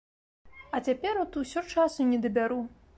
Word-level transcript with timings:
А 0.75 0.79
цяпер 0.89 1.21
от 1.27 1.39
усё 1.43 1.65
часу 1.75 2.11
не 2.13 2.25
дабяру. 2.27 2.63